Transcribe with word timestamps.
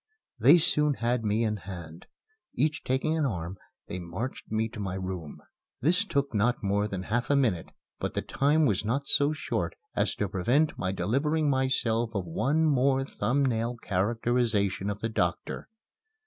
They 0.39 0.57
soon 0.57 0.95
had 0.95 1.23
me 1.23 1.43
in 1.43 1.57
hand. 1.57 2.07
Each 2.55 2.83
taking 2.83 3.15
an 3.15 3.27
arm, 3.27 3.59
they 3.85 3.99
marched 3.99 4.51
me 4.51 4.67
to 4.69 4.79
my 4.79 4.95
room. 4.95 5.43
This 5.79 6.03
took 6.05 6.33
not 6.33 6.63
more 6.63 6.87
than 6.87 7.03
half 7.03 7.29
a 7.29 7.35
minute, 7.35 7.69
but 7.99 8.15
the 8.15 8.23
time 8.23 8.65
was 8.65 8.83
not 8.83 9.05
so 9.07 9.31
short 9.31 9.75
as 9.95 10.15
to 10.15 10.27
prevent 10.27 10.75
my 10.75 10.91
delivering 10.91 11.51
myself 11.51 12.15
of 12.15 12.25
one 12.25 12.65
more 12.65 13.05
thumb 13.05 13.45
nail 13.45 13.77
characterization 13.77 14.89
of 14.89 15.01
the 15.01 15.09
doctor. 15.09 15.69